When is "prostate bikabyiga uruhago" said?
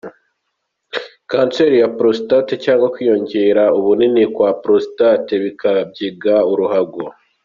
4.63-7.03